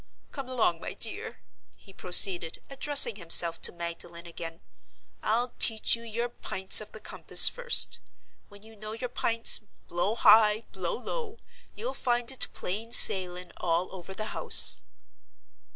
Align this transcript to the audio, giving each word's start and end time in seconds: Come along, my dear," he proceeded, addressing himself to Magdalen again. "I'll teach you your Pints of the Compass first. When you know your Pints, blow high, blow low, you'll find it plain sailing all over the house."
Come 0.31 0.49
along, 0.49 0.81
my 0.81 0.93
dear," 0.95 1.41
he 1.75 1.93
proceeded, 1.93 2.57
addressing 2.71 3.17
himself 3.17 3.61
to 3.61 3.71
Magdalen 3.71 4.25
again. 4.25 4.61
"I'll 5.21 5.49
teach 5.59 5.95
you 5.95 6.01
your 6.01 6.27
Pints 6.27 6.81
of 6.81 6.91
the 6.91 6.99
Compass 6.99 7.47
first. 7.47 7.99
When 8.49 8.63
you 8.63 8.75
know 8.75 8.93
your 8.93 9.11
Pints, 9.11 9.59
blow 9.87 10.15
high, 10.15 10.61
blow 10.71 10.97
low, 10.97 11.37
you'll 11.75 11.93
find 11.93 12.31
it 12.31 12.47
plain 12.51 12.91
sailing 12.91 13.51
all 13.57 13.89
over 13.93 14.15
the 14.15 14.29
house." 14.33 14.81